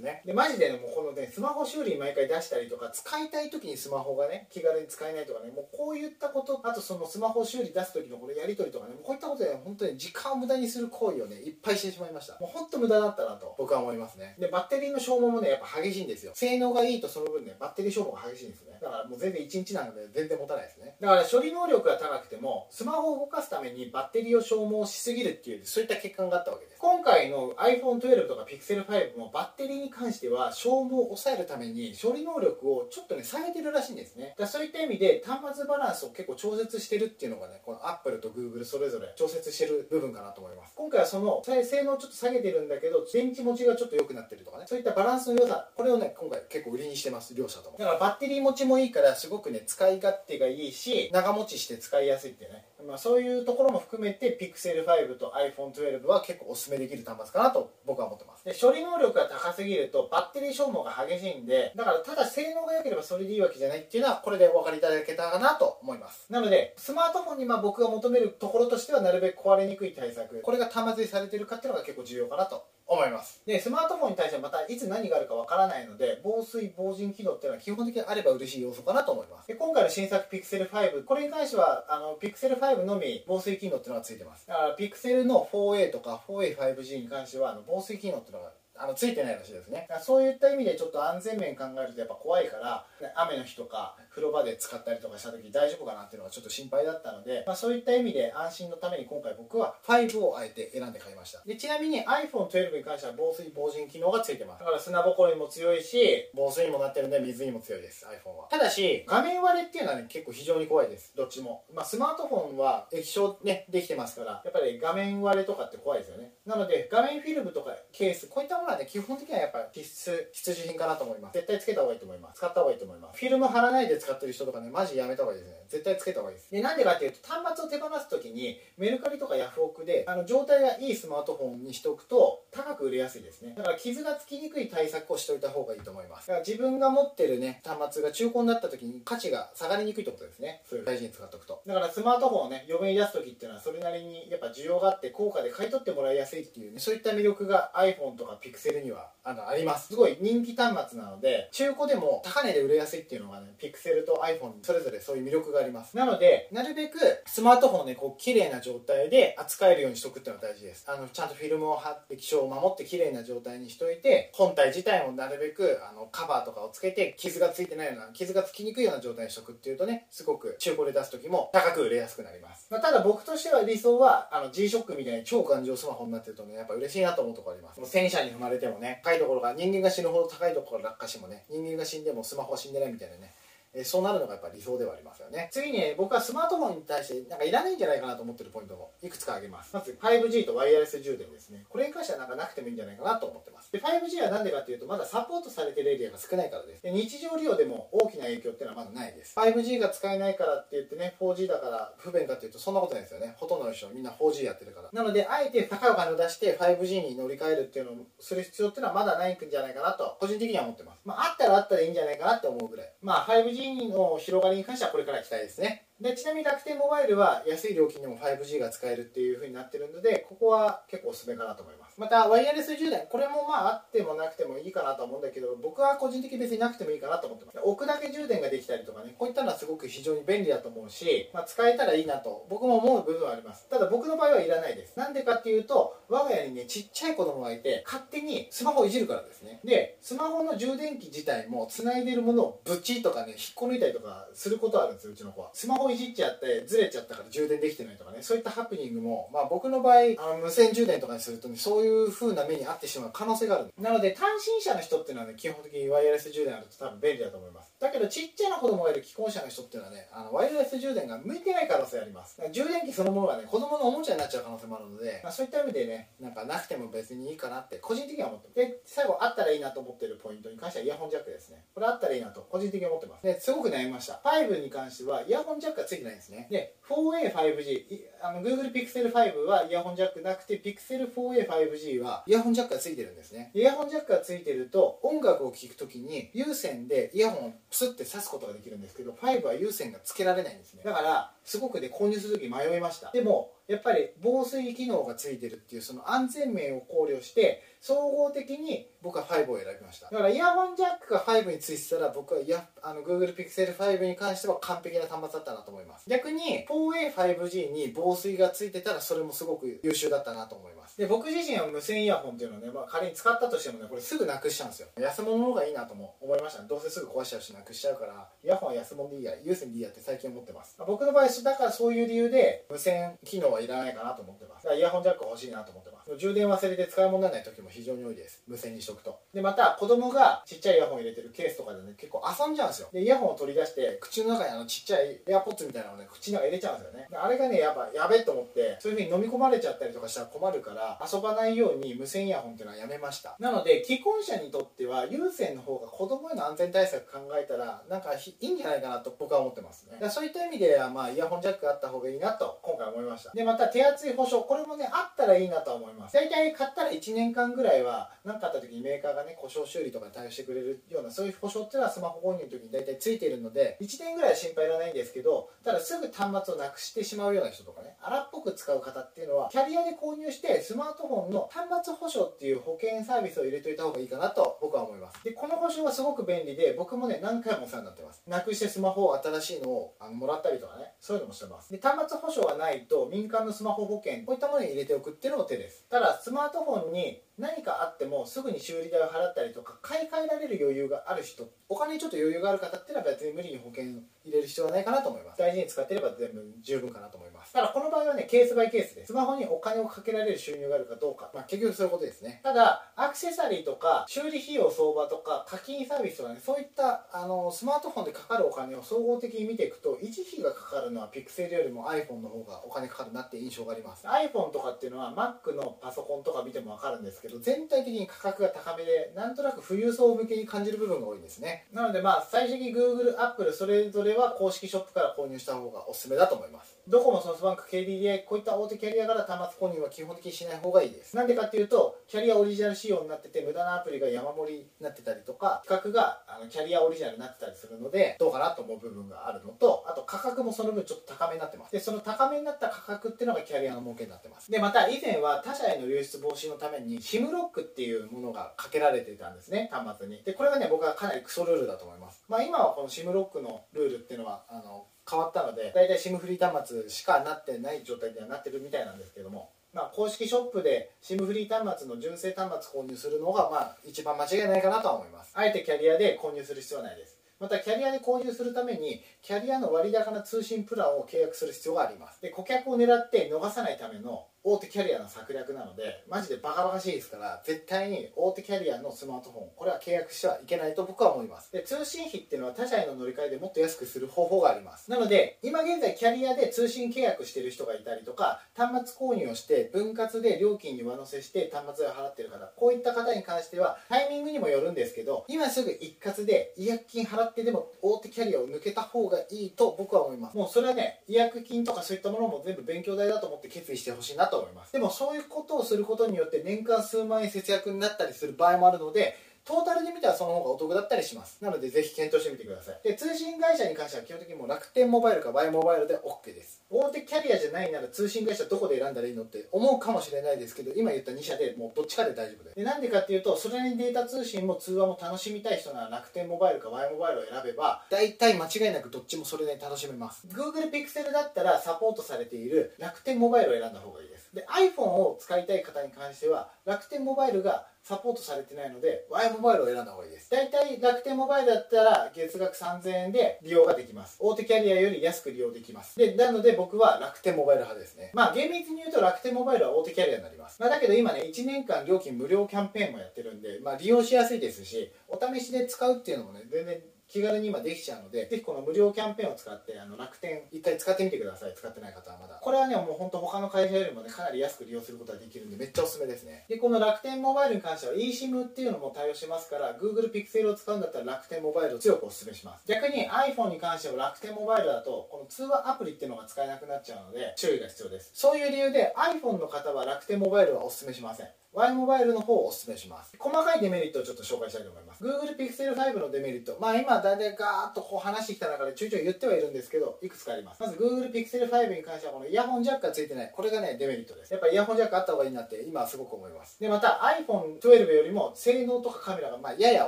[0.00, 0.22] ね。
[0.24, 12.38] でマジでねもうこのねスマホ修理毎回出したりとか使いたい時にスマホがね気軽に使えないとかねもうこういったことあとそのスマホ修理出す時のこれやり取りとかねもうこういったことで本当に時間を無駄にする行為をねいっぱいしてしまいました。
[12.38, 14.36] もう本当無駄だったなと僕は思いますね。
[14.38, 16.32] でバッテリーの消耗もねやっぱ激しいんですよ。
[16.34, 18.78] 性能がいいとその分ねバッテリー消耗が激しいんですね。
[18.80, 20.96] だからもう全然1日なので全然持たないですね。
[21.00, 26.78] だから処理能力が高くてもスマホを動かすためにバッテリーを消耗しすぎるっていうそういった欠陥があったわけです。
[26.78, 34.34] 今回の iPhone12 とか Pixel5 もバッテリーに関しては消耗を抑えるために処理能力をちょっとね下げてるらしいんですね。
[34.38, 40.74] だそういった意味で端末バランスを結構調節してるっていうのがねこの Apple と Google それぞれ調節してる部分かなと思います。
[40.76, 47.78] 今回はその性能をちょっと下げてるんだけど電池持ちがちょっと良くなってるとかねそういったバランスの良さこれをね今回結構売りにしてます両者とも。
[47.78, 52.67] だからバッテリー持ちもいいからすごくね使い勝手がいいし長持ちして使いやすいってね。
[52.86, 58.44] まあ、そういうところも含めて Pixel 5と iPhone12 は結構おすすめできる端末かなと僕は思ってます。
[58.44, 66.26] で処理能力が高すぎるとバッテリー消耗が激しいんでだからただ性能が良ければそれでいいわけじゃないっていうのはこれでお分かりいただけたかなと思います。
[66.30, 73.42] なのでスマートフォンにまあ僕が求めるところとしてはなるべく壊れにくい対策これが端末にされてるかっていうのが結構重要かなと思います。
[73.46, 79.48] でスマートフォンに対してはまたいつ何があるかわからないので防水防塵機能っていうのは基本的にあれば嬉しい要素かなと思います。
[79.48, 84.46] で今回の新作 Pixel 5これに関してはあの Pixel5 5のみ防水機能っていうのがついてます。
[84.46, 89.88] だから Pixel の 4A とか 4A5G に関してはあの防水機能っていうのがあのついてないらしいですね。
[90.00, 101.42] そういった意味でちょっと安全面考えるとやっぱ怖いから雨の日とか風呂場で使ったりとかした時大丈夫かなっていうのがちょっと心配だったので、まあ、そういった意味で安心のために今回僕は5をあえて選んで買いました。
[101.44, 104.60] でちなみに iPhone12 に関しては防水防塵機能がついてます。
[104.60, 108.48] だから砂ぼこりも強いし防水にもなってるんで水にも強いです iPhone は。
[108.50, 111.14] ただし画面割れっていうのはね結構非常に怖いです。
[111.16, 116.32] どっちも、まあ、スマートフォンは液晶ねできてますからやっぱり画面割れとかって怖いですよね。
[116.46, 121.34] なので画面フィルムとかケースこういったものはね基本的にはやっぱ必須必需品かなと思います。
[121.34, 122.38] 絶対つけた方がいいと思います。
[122.38, 123.18] 使った方がいいと思います。
[123.18, 125.56] フィルム貼らないで使ってる人とかねマジやめた方がいいですね。
[125.68, 126.50] 絶対つけた方がいいです。
[126.50, 133.54] でなんでかっていうと端末を手放す時にメルカリとかヤフオクであの状態がいいスマートフォンにしておくと高く売れやすいですね。
[133.56, 136.28] だから傷がつきにくい対策をしておいた方がいいと思います。
[136.28, 140.62] だから自分が持ってるね端末が中古になった時に価値が下がりにくいってことですね。
[140.68, 141.62] そういう大事に使っておくと。
[141.66, 149.88] だからスマートフォンをね嫁に出す時っていうのはそれなりにやっぱ需要があって高価で買い取ってもらいやすいっていうねそういった魅力が iPhone とか Pixel にはあのあります。
[149.88, 155.96] すごい人気端末なので中古でも高値で売れやすいっていうのがね Pixel と iPhone それぞれそういう魅力があります。
[155.96, 160.84] なのでなるべくスマートフォンをねこう綺麗な状態で扱えるようにしとくっていうのが大事です。
[160.88, 177.80] あのちゃんとフィルムを貼って気象を守って綺麗な状態にしといて本体自体もなるべくあのカバーとかをつけて傷がついてないような傷がつきにくいような状態にしとくっていうとねすごく中古で出す時も高く売れやすくなります、まあ、ただ僕としては理想はあの G-SHOCK みたいに超頑丈スマホになってるとねやっぱ嬉しいなと思うとこあります。
[177.80, 183.32] もう戦車に踏まれてもね高いところが人間が死ぬほど高いところから落下してもね人間が死んでもスマホは死んでないみたいなね。
[183.78, 185.48] えそうなるのがやっぱ理想ではありますよね。
[185.52, 189.70] 次に、僕はスマートフォンに対してなんかいらないんじゃないかなと思ってるポイントをいくつか挙げます。
[189.72, 191.64] まず 5G とワイヤレス充電ですね。
[191.68, 193.70] これに関してはなんかなくてもいいんじゃないかなと思ってます。
[193.70, 196.82] で 5G は何でかっていうとまだサポートされてるエリアが少ないからです。
[196.82, 199.38] で日常利用でも大きな影響っていうのはまだないです。
[199.38, 203.34] 5G が使えないからって言ってね 4G だから不便かっていうとそんなことないですよね。
[203.38, 204.90] ほとんどの人みんな 4G やってるから。
[204.92, 211.00] なのであえて高いお金を出して 5G に乗り換えるっていうのをする必要っていうのはまだないんじゃないかなと個人的には思ってます。
[211.04, 212.92] まああったらあったらいいんじゃないかなって思うぐらい。
[213.02, 215.87] まあ 5G の広がりに関してはこれから期待ですね。
[216.00, 221.98] でちなみに楽天モバイルは安い料金でも 5G が使えるっていう風になってるのでここは結構おすすめかなと思います。
[221.98, 227.58] またワイヤレス充電これもまああってもなくてもいいかなと思うんだけど僕は個人的に別になくてもいいかなと思ってます。
[227.64, 233.68] 置くだけ充電ができたりとかねこういったのはすごく非常に便利だと思うし、まあ、使えたらいいなと僕も思う部分はあります。
[233.68, 234.96] ただ僕の場合はいらないです。
[234.96, 239.58] なんでかっていうと我が家にねちっちゃい子供がいて勝手にスマホをいじるからですね。
[239.64, 245.50] でスマホの充電器自体も繋いでるものをブチとかね引っこ抜いたりとかすることあるんですようちの子は。
[245.52, 253.72] スマホいじっちゃってずれちゃったから充電できてないとかねそういったハプニングも、まあ、僕の場合あの無線充電とかにすると、ね、そういう風な目に遭ってしまう可能性がある。
[253.78, 257.72] なので単身者の人っていうのはね基本的にワイヤレス充電あると多分便利だと思います。
[257.80, 262.40] だけどちっちゃな子供がいる既婚者の人っていうのはねあのワイヤレス充電が向いてない可能性あります。
[262.52, 271.64] 充電器そのものがね子供のおもちゃになっちゃう可能性もあるので、まあ、そういった意味でねなんかなくても別にいいかなって個人的には思ってで最後あったらいいなと思ってるポイントに関してはイヤホンジャックですね。
[271.74, 273.22] これあったらいいなと個人的に思ってます。
[273.22, 274.20] ですごく悩みました。
[274.24, 276.48] 5に関してはイヤホンジャックがついてないんですね。
[276.50, 283.50] で 4A5G あの Google Pixel 5はイヤホンジャックなくて Pixel 4A5G はイヤホンジャックがついてるんですね。
[283.54, 290.82] イヤホンジャックがついてると音楽を聴くときに有線でイヤホンをスって刺すことができるんですけど5は有線がつけられないんですね。
[290.84, 293.10] だからすごくね購入するとき迷いました。
[293.12, 300.10] でもやっぱり防水機能がついてるっていうその安全面を考慮して総合的に僕は5を選びました。
[300.10, 306.08] だからイヤホンジャックが5についてたら僕はイヤあの Google Pixel 5に関しては完璧な端末だったなと思います。
[306.08, 310.98] 逆に 4A5G に防水がついてたらそれもすごく優秀だったなと思います。
[310.98, 314.88] で僕自身は無線イヤホンっていうのをね、まあ、仮に使ったとしてもねこれすぐなくしちゃうんですよ。
[314.98, 324.64] 安物の方がいいなとも思いました、ね、どうせすぐ壊しちゃうしなくしちゃうからイヤホンは安物でいいや有線でいいやって最近思ってます、僕の場合だからそういう理由で無線機能はいらないかなと思ってます。
[324.64, 325.97] だからイヤホンジャック欲しいなと思ってます。
[326.16, 328.42] 充電忘れて使い物にならない時も非常に多いです。
[328.46, 329.18] 無線にしとくと。
[329.34, 332.88] でまた子供がちっちゃいイヤホン入れてるケースとかでね結構遊んじゃうんですよ。
[332.92, 337.06] でイヤホンを取り出して口の中にあのちっちゃいエアポッツみたいなのをね口の中入れちゃうんですよね。
[337.10, 343.36] であれがねやっぱやべえと思ってそういう風に飲み込まれちゃったりとかしたら困るから遊ばないように無線イヤホンっていうのはやめました。
[343.38, 349.98] なので既婚者にとっては有線の方が子供への安全対策考えたらなんかいいんじゃないかなと僕は思ってますね。
[350.00, 353.32] だそういった意味ではまあイヤホンジャックあった方がいいなと今回思いました。
[353.32, 355.97] でまた手厚い保証これもねあったらいいなと思います。
[356.12, 375.24] 大体買ったら1年間ぐらいは何かあった時にメーカーがね故障修理とかに対応してくれるようなそういう保証っていうのはスマホ購入の時に大体ついているので1年ぐらいは心配いらないんですけどただすぐ端末をなくしてしまうような人とかね荒っぽく使う方っていうのはキャリアで購入してスマートフォンの端末保証っていう保険サービスを入れといた方がいいかなと僕は思います。
[375.24, 378.22] でこの保証はすごく便利で僕もね何回もお世話になってます。
[378.26, 381.72] なくしてスマホを新しいのをあのもらったりとかねそういうのもしてます。
[381.72, 385.86] で端末保証がないと民間のスマホ保険こういったものに入れておくっていうのも手です。
[385.90, 395.38] ただスマートフォンに何かあってもすぐに修理代を払ったりとか買い替えられる余裕がある人お金にちょっと余裕がある方っていうのは別に無理に保険入れる必要はないかなと思います。
[395.38, 397.37] 大事に使ってれば全部十分かなと思います。
[397.52, 402.40] ただこの場合はねケースバイケースでスマホにお金をかけられる収入があるかどうか、まあ、結局そういうことですね。
[402.42, 414.06] ただアクセサリーとか修理費用相場とか課金サービスとかねそういったあのスマートフォンでかかるお金を総合的に見ていくと維持費がかかるのはピクセルよりも iPhone の方がお金かかるなって印象があります。
[414.06, 421.66] iPhone とかっていうのは Mac のパソコンとか見ても分かるんですけど全体的に価格が高めでなんとなく富裕層向けに感じる部分が多いんですね。
[421.72, 426.77] なのでまあ最終的に Google、Apple それぞれは公式ショップから購入した方がおすすめだと思います。
[426.90, 431.14] ドコモ、ソフトバンク、KDDI こういった大手キャリアから端末購入は基本的にしない方がいいです。
[431.14, 441.72] なんでかっていうとキャリアオリジナル仕様になってて無駄なアプリが山盛りになってたりとか規格があのキャリアオリジナルになってたりするのでどうかなと思う部分があるのとあと価格もその分ちょっと高めになってます。
[441.72, 444.50] でその高めになった価格っていうのがキャリアの儲けになってます。
[444.50, 450.22] でまた以前は他社への流出防止のために SIM ロックっていうものがかけられてたんですね端末に。
[450.22, 452.24] でこれがね僕はかなりクソルールだと思います。
[452.28, 465.32] まあ今はこの SIM ロックのルールっていうのはあの変わったので大体 SIM フリー端末しかなってない状態にはなってるみたいなんですけどもまあ、公式ショップで SIM フリー端末の純正端末購入するのが、まあ、一番間違いないかなとは思います。
[465.34, 467.18] あえてキャリアで購入する必要はないです。
[467.38, 472.20] またキャリアで購入するためにキャリアの割高な通信プランを契約する必要があります。
[472.20, 481.52] で顧客を狙って逃さないための大手キャリアの策略なのでマジでバカバカしいですから絶対に大手キャリアのスマートフォンこれは契約してはいけないと僕は思います。
[481.52, 484.90] で通信費っていうのは他社への乗り換えでもっと安くする方法があります。
[484.90, 500.36] なので今現在キャリアで通信契約してる人がいたりとか端末購入をして分割で料金に上乗せして端末を払ってる方こういった方に関してはタイミングにもよるんですけど今すぐ一括で違約金払ってでも大手キャリアを抜けた方がいいと僕は思います。
[500.36, 504.72] もうそれはね違約金とかそういったものも全部勉強代だと思って決意してほしいなと思います。
[504.72, 509.16] でもそういうことをすることによって年間数万円節約になったりする場合もあるので
[509.48, 511.42] トータルで見たらその方がお得だったりします。
[511.42, 512.80] なのでぜひ検討してみてください。
[512.84, 516.62] で通信会社に関しては基本的にもう楽天モバイルか Y モバイルで OK です。
[516.68, 522.56] 大手キャリアじゃないなら通信会社どこで選んだらいいのって思うかもしれないですけど今言った2社でもうどっちかで大丈夫です。
[522.56, 530.26] でなんでかっていうとそれにデータ通信も通話も楽しみたい人なら楽天モバイルか Y モバイルを選べば大体間違いなくどっちもそれで楽しめます。
[530.26, 534.28] Google Pixel だったらサポートされている楽天モバイルを選んだ方がいいです。
[534.34, 540.30] で iPhone を使いたい方に関しては楽天モバイルがサポートされてないので Y モバイルを選んだ方がいいです。
[540.30, 544.18] 大体楽天モバイルだったら月額3000円で利用ができます。
[544.20, 545.96] 大手キャリアより安く利用できます。
[545.98, 548.10] でなので僕は楽天モバイル派ですね。
[548.12, 561.54] まあ厳密に言うと楽天モバイルは大手キャリアになります、まあ、だけど今ね1年間料金無料キャンペーンもやってるんで、まあ、利用しやすいですしお試しで使うっていうのもね全然気軽に今できちゃうので、ぜひこの無料キャンペーンを使って、あの楽天、一回使ってみてください。
[561.54, 562.38] 使ってない方はまだ。
[562.42, 566.44] これはね、もう本当他の会社よりもね、かなり安く利用することができるんで、めっちゃおすすめですね。
[566.48, 572.64] で、この楽天モバイルに関しては eSIM っていうのも対応しますから、Google Pixel を使うんだったら楽天モバイルを強くおすすめします。
[572.68, 578.10] 逆に iPhone に関しては楽天モバイルだと、この通話アプリっていうのが使えなくなっちゃうので、注意が必要です。
[578.14, 581.28] そういう理由で iPhone の方は楽天モバイルはおすすめしません。
[581.54, 583.16] Y モバイルの方をおすすめします。
[583.18, 585.02] 細かいデメリットをちょっと紹介したいと思います。
[585.02, 586.58] Google Pixel 5のデメリット。
[586.60, 590.62] まあ今だいたいガーッとこう話してきた中でちょいちょい言ってはいるんですけどいくつかあります。
[590.62, 593.32] まず Google Pixel 5に関してはこのイヤホンジャックがついてない。
[593.34, 594.32] これがねデメリットです。
[594.32, 596.60] やっぱイヤホンジャックあった方がいいなって今はすごく思います。
[596.60, 599.86] でまた iPhone12 よりも性能とかカメラがまあやや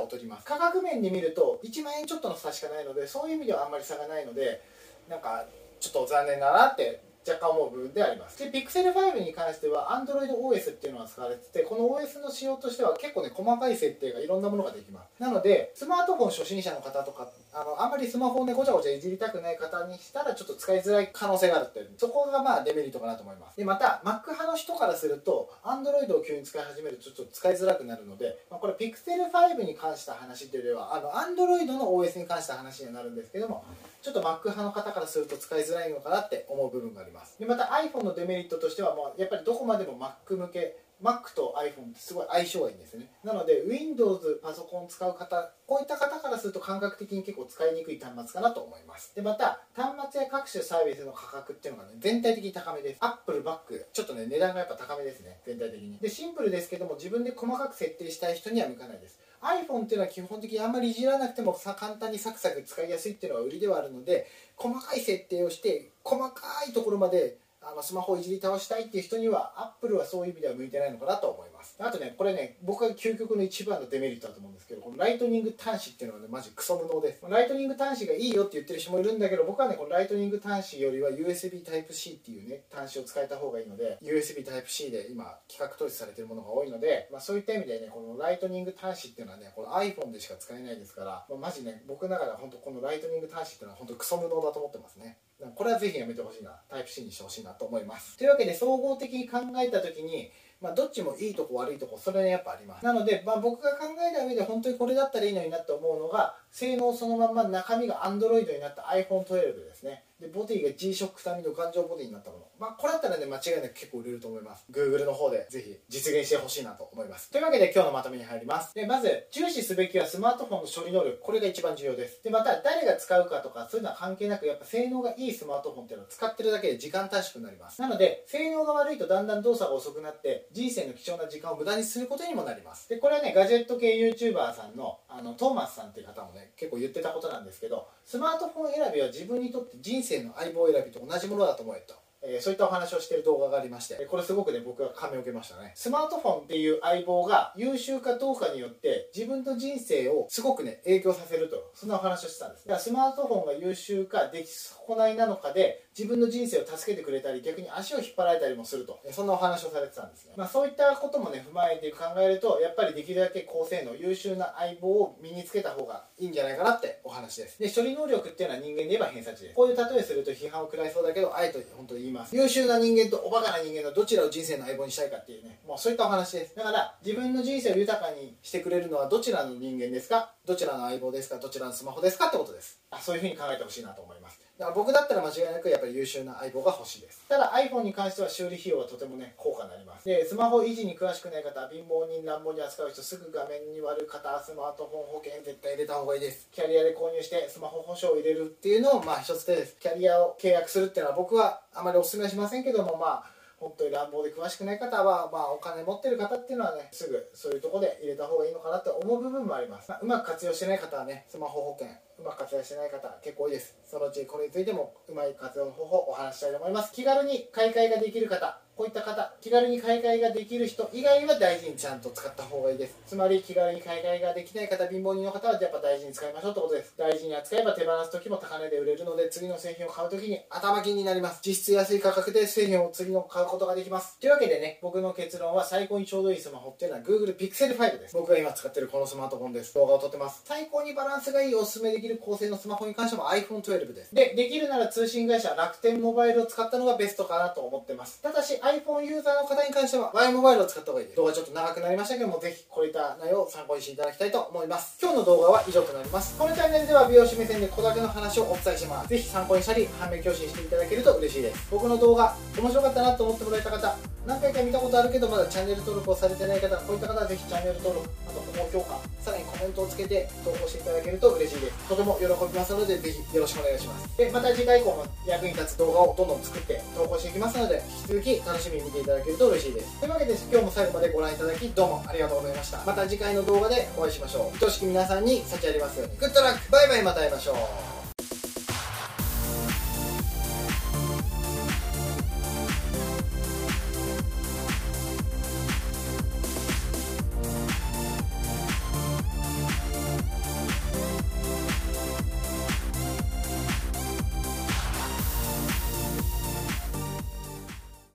[0.01, 0.47] 劣ります。
[0.47, 4.63] 価格面で見ると1万円ちょっとの差しかないのでそういう意味ではあんまり差がないので
[5.09, 5.45] なんか
[5.79, 8.39] ちょっと残念だなって若干思う部分であります。
[8.39, 15.23] で Pixel 5に関しては AndroidOS っていうのが使われててこの OS の仕様としては結構ね細かい設定がいろんなものができます。
[15.23, 23.57] なのでスマートフォン初心者の方とかあのあんまりスマホをねごちゃごちゃいじりたくない方にしたらちょっと使いづらい可能性があるっていうそこがまあデメリットかなと思います。
[23.57, 33.65] でまた Mac 派の人からすると Android を急に使い始めるとちょっと使いづらくなるので、まあ、これ Pixel 5に関した話というよりはあの Android の OS に関した話にはなるんですけども
[34.03, 37.10] ちょっと Mac 派の方からすると使いづらいのかなって思う部分があります。
[37.39, 43.07] でまた iPhone のデメリットとしてはもうやっぱりどこまでも Mac 向け Mac と iPhone ってすごい相性がいいんですね。
[43.25, 49.15] なので Windows パソコンを使う方こういった方からすると感覚的に結構使いにくい端末かなと思います。
[49.15, 52.99] でまた端末や各種サービスの価格っていうのがね全体的に高めです。
[53.01, 55.41] Apple バックちょっとね値段がやっぱ高めですね。
[55.47, 55.99] 全体的に。
[55.99, 59.19] でシンプルですけども自分で細かく設定したい人には向かないです。
[59.43, 64.27] iPhone っていうのは基本的にあんまりいじらなくてもさ簡単にサクサク使いやすいっていうのが売りではあるので
[64.57, 71.77] 細かい設定をして細かいところまであのスマホをいじり倒したいっていう人にはアップルはそういう意味では向いてないのかなと思います。
[71.79, 77.23] あとねこれね僕が究極の一番のデメリットだと思うんですけどこのライトニング端子っていうのはねマジクソ無能です。
[77.29, 95.19] ライトニング端子がいいよって言ってる人もいるんだけど僕はねこのライトニング端子よりは USB Type-C っていうね端子を使えた方がいいので USB Type-C で今規格統一されてるものが多いので、まあ、そういった意味でねこのライトニング端子っていうのはねこの iPhone でしか使えないですから、まあ、マジね僕の中では本当このライトニング端子っていうのは本当クソ無能だと思ってますね。
[95.55, 96.51] これはぜひやめてほしいな。
[96.69, 98.17] タイプ C にしてほしいなと思います。
[98.17, 100.31] というわけで総合的に考えた時に
[100.61, 102.85] まあ、どっちもいいとこ悪いとこそれはやっぱあります。
[102.85, 110.05] なので、まあ、僕が考えた上で本当にこれだったらいいのになって思うのが性能そのまま中身が Android になった iPhone12 ですね。
[110.21, 112.45] でボディが G-SHOCK 並みの頑丈ボディになったもの。
[112.61, 114.67] まあこれだったらね間違いなく結構売れると思います。
[114.71, 117.31] Google の方でぜひ実現してほしいなと思います。
[117.31, 118.75] というわけで今日のまとめに入ります。
[118.75, 121.19] でまず重視すべきはスマートフォンの処理能力。
[121.23, 122.23] これが一番重要です。
[122.23, 127.81] でまた誰が使うかとかそういうのは関係なくやっぱ性能がいいスマートフォンっていうのを使ってるだけで時間短縮になります。
[127.81, 132.91] なので性能が悪いとだんだん動作が遅くなって人生の貴重な時間を無駄にすることにもなります。
[132.91, 141.95] でこれはねガジェット系 YouTuber さんのあのトーマスさんっていう方もね結構言ってたことなんですけどスマートフォン選びは自分にとって人生の相棒選びと同じものだと思えと。
[142.23, 145.73] えー、そういったお話をしている動画がありましてこれすごくね僕は感銘を受けましたね。
[145.75, 152.67] スマートフォンっていう相棒が優秀かどうかによって自分の人生をすごくね影響させるとそんなお話をしてたんです。
[152.67, 158.99] だからスマートフォンが優秀か出来損ないなのかで自分の人生を助けてくれたり逆に足を引っ張られたりもすると。
[159.13, 167.59] そんなお話をされてたんですね、まあ、そういったこともね踏まえて考えるとやっぱりできるだけ高性能優秀な相棒を身につけた方がいいんじゃないかなってお話です。
[167.59, 172.35] で処理能力っていうのは人間で言えば偏差値でこういう例えすると批判を食らいそうだけどあえて本当に言います。
[172.35, 175.59] 優秀な人間とおバカな人間のどちらを人生の相棒にしたいかっていうね。
[175.69, 176.57] もうそういったお話です。
[176.57, 180.33] だから自分の人生を豊かにしてくれるのはどちらの人間ですか？
[180.47, 181.37] どちらの相棒ですか？
[181.37, 182.29] どちらのスマホですか？
[182.29, 182.81] ってことです。
[182.91, 184.41] あそういうふうに考えてほしいなと思います。
[184.61, 187.25] だから僕だったら間違いなくやっぱり優秀な相棒が欲しいです。
[187.27, 190.05] ただ iPhone に関しては修理費用はとてもね高価になります。
[190.05, 196.47] でスマホ維持に詳しくない方貧乏人乱暴に扱う人すぐ画面に割る方スマートフォン保険絶対入れた方がいいです。
[196.53, 199.77] キャリアで購入してスマホ保証を入れるっていうのもまあ一つ手です。
[199.81, 213.75] キャリアを契約するっていうのは僕はあまりお勧めしませんけどもまあ本当に乱暴で詳しくない方は、まあ、お金持ってる方っていうのはねすぐそういうとこで入れた方がいいのかなと思う部分もあります、まあ、うまく活用してない方はねスマホ保険うまく活用してない方結構多いです。
[213.87, 216.93] そのうちこれについてもうまい活用の方法をお話したいと思います。
[216.93, 222.97] 気軽に買い替えができる方こういった方気軽に買い替えができる人以外は大事にちゃんと使った方がいいです。
[223.07, 226.95] つまり気軽に買い替えができない方貧乏人の方はやっぱ大事に使いましょうってことです。
[226.97, 231.41] 大事に扱えば手放す時も高値で売れるので次の製品を買う時に頭金になります。
[231.45, 234.19] 実質安い価格で製品を次の買うことができます。
[234.19, 238.17] というわけでね僕の結論は最高にちょうどいいスマホっていうのは Google Pixel 5です。
[238.17, 239.75] 僕が今使ってるこのスマートフォンです。
[239.75, 240.41] 動画を撮ってます。
[240.47, 244.15] 最高にバランスがいいおすすめできる高性能スマホに関しても iPhone12 です。
[244.15, 248.23] でできるなら通信会社楽天モバイルを使ったのがベストかなと思ってます。
[248.23, 251.07] ただし iPhone ユーザーの方に関しては Y モバイルを使った方がいい。
[251.09, 254.97] です動画ちょっと長くなりましたけどもぜひこういった内容を参考にしていただきたいと思います。
[255.03, 256.39] 今日の動画は以上となります。
[256.39, 259.09] このチャンネルでは美容師目線で小だけの話をお伝えします。
[259.09, 261.67] ぜひ参考にしたり反面教師にしていただけると嬉しいです。
[261.71, 263.97] 僕の動画面白かったなと思ってもらえた方
[264.27, 271.89] 何回か見たことあるけどまだチャンネル登録をされてない方こういった方はぜひチャンネル登録あと高評価さらにコメントをつけて投稿していただけると嬉しいです。
[271.89, 274.17] とても喜びますのでぜひよろしくお願いします。
[274.17, 279.99] でまた次回以降も役に立つ動画をどんどん作って投稿していきますので引き続き楽しみに見ていただけると嬉しいです。
[280.01, 282.85] というわけで今日も最後までご覧いただきどうもありがとうございました。
[282.85, 284.65] また次回の動画でお会いしましょう。
[284.65, 286.17] 愛しき皆さんに幸ありますように。
[286.19, 288.00] グッドラックバイバイまた会いましょう。